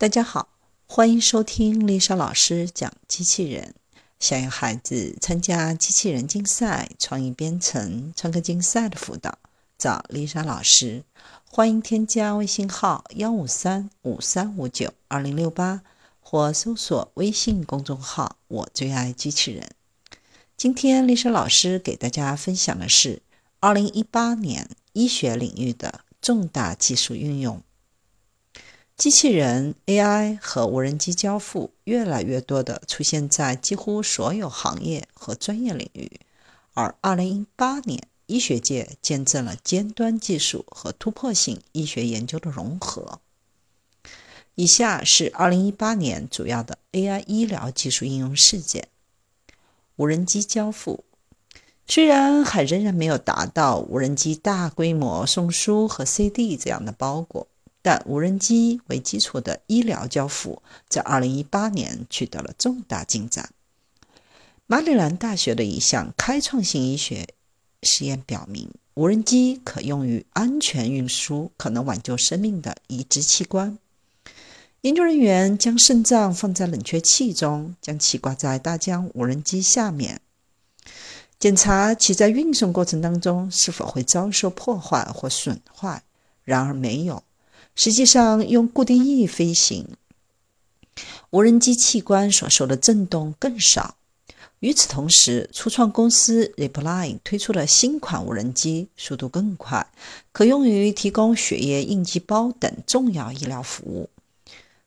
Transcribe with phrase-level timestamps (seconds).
[0.00, 0.48] 大家好，
[0.86, 3.74] 欢迎收听丽莎老师讲机器人。
[4.18, 9.36] 想要孩子参加机器人竞赛、创意编程、创客竞赛的辅导，
[9.76, 11.04] 找丽莎老师。
[11.44, 15.82] 欢迎添加微信号幺五三五三五九二零六八，
[16.20, 19.68] 或搜索微信公众号“我最爱机器人”。
[20.56, 23.20] 今天丽莎老师给大家分享的是
[23.58, 27.60] 二零一八年医学领域的重大技术运用。
[29.00, 36.20] 机器人、AI 和无人机交付越来越多地出现在几乎所有行业和专业领域，
[36.74, 43.20] 而2018年，医学界见证了尖端技术和突破性医学研究的融合。
[44.54, 48.88] 以下是2018年主要的 AI 医疗技术应用事件：
[49.96, 51.04] 无人机交付。
[51.86, 57.46] 虽然还仍然没有达到无人机大规模送书和 CD 这样的包裹。
[57.82, 63.50] 但无人机为基础的医疗交付在2018年取得了重大进展。
[64.66, 67.26] 马里兰大学的一项开创性医学
[67.82, 73.78] 实验表明，无人机可用于安全运输可能挽救生命的移植器官。
[74.82, 80.20] 研究人员将肾脏放在冷却器中，将其挂在大疆无人机下面，
[81.38, 86.02] 检查其在运送过程当中是否会遭受破坏或损坏。
[86.44, 87.22] 然而没有。
[87.82, 89.88] 实际上，用固定翼飞行，
[91.30, 93.96] 无人机器官所受的震动更少。
[94.58, 99.86] 与此同时，初创公司 Reply 推出了新款无人机速度更快，
[100.30, 104.10] 可用于提供血液应急包等重要医疗服务。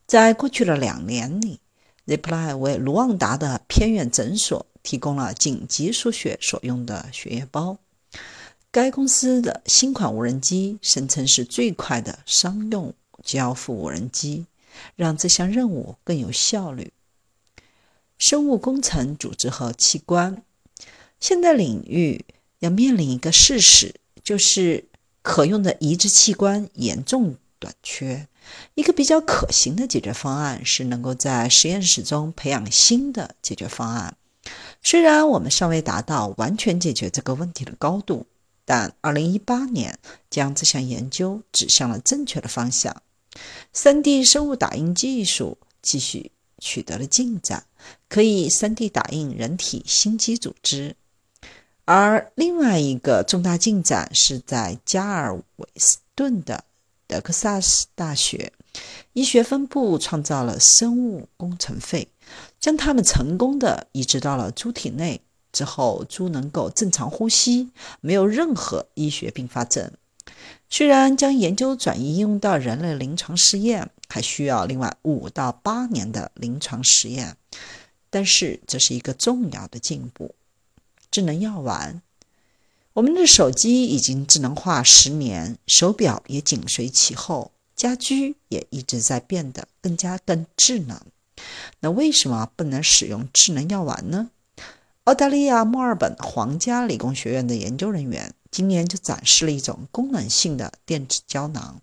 [0.05, 1.59] 在过去的两年里
[2.05, 7.75] ，Reply 为卢旺达的偏远诊所提供了紧急输血所用的血液包。
[8.73, 12.91] 该公司的新款无人机声称是最快的商用
[13.23, 14.47] 交付无人机，
[14.95, 16.91] 让这项任务更有效率。
[18.17, 20.41] 生物工程组织和器官，
[21.19, 22.25] 现代领域
[22.61, 24.85] 要面临一个事实，就是
[25.21, 28.27] 可用的移植器官严重短缺。
[28.73, 34.17] 一个比较可行的解决方案是能够在实验室中培养新的解决方案。
[34.81, 38.25] 虽然我们尚未达到完全解决这个问题的高度。
[38.65, 43.01] 但2018年将这项研究指向了正确的方向。
[43.73, 47.65] 3D 生物打印技术继续取得了进展，
[48.07, 50.95] 可以 3D 打印人体心肌组织。
[51.85, 56.63] 而另外一个重大进展是在加尔韦斯顿的
[57.07, 58.53] 德克萨斯大学
[59.11, 62.07] 医学分部创造了生物工程肺，
[62.59, 65.21] 将它们成功的移植到了猪体内。
[65.53, 67.69] 之后，猪能够正常呼吸，
[68.01, 69.89] 没有任何医学并发症。
[70.69, 77.37] 虽然将研究转移应用到人类临床试验还需要另外五到八年的临床实验，
[78.09, 80.33] 但是这是一个重要的进步。
[81.11, 82.01] 智能药丸，
[82.93, 90.99] 我们的手机已经智能化十年，手表也紧随其后，家居也一直在变得更加更智能。
[91.81, 94.31] 那为什么不能使用智能药丸呢？
[95.05, 101.81] 澳大利亚墨尔本皇家理工学院的研究人员今年就展示了一种功能性的电子胶囊。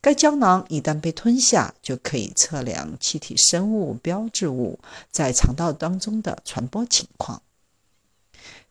[0.00, 4.78] 该胶囊一旦被吞下，就可以测量气体生物标志物
[5.10, 7.42] 在肠道当中的传播情况。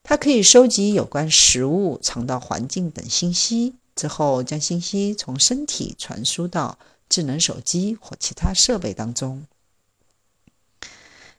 [0.02, 9.46] 它可以收集有关食物、肠道环境等信息，之后将信息从身体传输到智能手机或其他设备当中。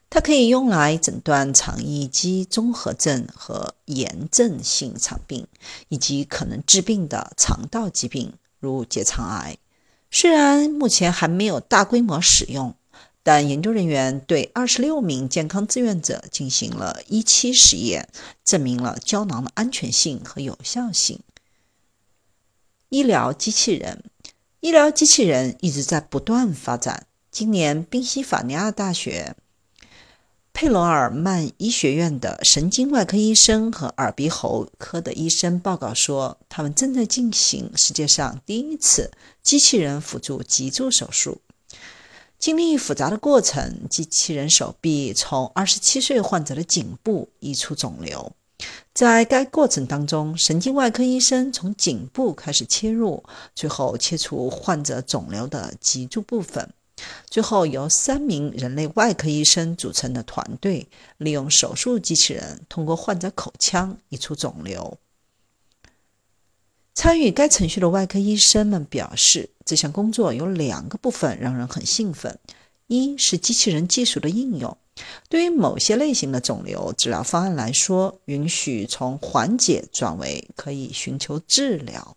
[0.09, 5.45] 它可以用来诊断肠易激综合症和炎症性肠病，
[5.89, 9.57] 以及可能致病的肠道疾病，如结肠癌。
[10.09, 12.73] 虽然目前还没有大规模使用，
[13.23, 18.07] 但研究人员对二十六名健康志愿者进行了一期实验，
[18.45, 21.19] 证明了胶囊的安全性和有效性。
[22.87, 24.05] 医疗机器人，
[24.61, 27.07] 医疗机器人一直在不断发展。
[27.29, 29.35] 今年，宾夕法尼亚大学。
[30.55, 39.11] 佩罗尔曼医学院的神经外科医生和耳鼻喉科的医生报告说，他们正在进行世界上第一次
[39.43, 41.41] 机器人辅助脊柱手术。
[42.39, 48.31] 经历复杂的过程，机器人手臂从27岁患者的颈部移出肿瘤。
[48.93, 53.21] 在该过程当中，神经外科医生从颈部开始切入，
[53.53, 56.71] 最后切除患者肿瘤的脊柱部分。
[57.29, 60.87] 最后，由三名人类外科医生组成的团队，
[61.17, 64.97] 利用手术机器人通过患者口腔移除肿瘤。
[66.93, 72.39] 参与该程序的外科医生们表示，这项工作有两个部分让人很兴奋：
[72.87, 74.77] 一是机器人技术的应用。
[75.27, 82.15] 对于某些类型的肿瘤治疗方案来说，允许从缓解转为可以寻求治疗，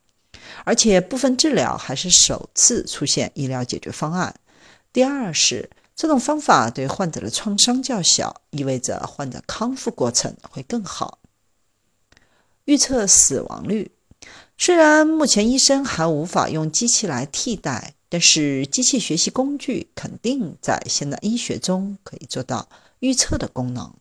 [0.64, 4.32] 而且部分治疗还是首次出现医疗解决方案。
[4.92, 11.18] 第二是这种方法对患者的创伤较小，意味着患者康复过程会更好。
[12.64, 13.90] 预测死亡率，
[14.56, 17.94] 虽然目前医生还无法用机器来替代。
[18.10, 22.66] 但是，机器学习工具肯定在现代医学中可以做到
[23.00, 23.94] 预测的功能。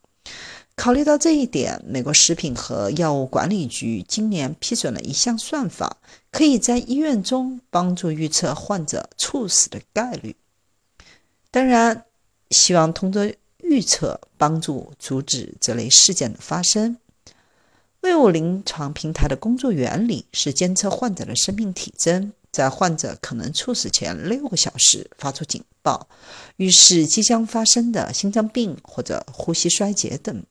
[0.78, 5.98] 考虑到这一点，美国食品和药物管理局今年批准了一项算法，
[6.32, 10.34] 可以在医院中帮助预测患者猝死的概率。
[11.52, 12.06] 当然，
[12.52, 13.30] 希望通过
[13.64, 16.98] 预测帮助阻止这类事件的发生。
[18.02, 22.32] 卫物临床平台的工作原理是监测患者的生命体征。
[22.50, 26.08] 在患者可能猝死前六个小时发出警报，
[26.56, 30.44] 预示即将发生的心脏病或者呼吸衰竭等。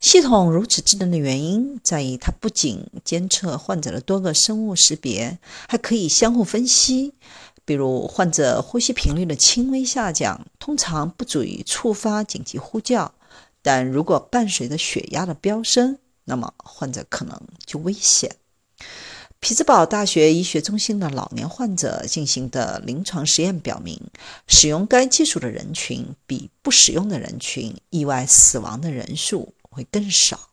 [0.00, 7.14] 系统如此智能的原因在于，它不仅监测患者的多个生物识别，还可以相互分析。
[7.64, 13.14] 比如，患者呼吸频率的轻微下降，通常不足以触发紧急呼叫，
[13.62, 18.36] 但如果伴随着血压的飙升，那么患者可能就危险。
[19.40, 24.00] 匹兹堡大学医学中心的老年患者进行的临床实验表明，
[24.46, 30.48] 使用该技术的人群比不使用的人群意外死亡的人数会更少。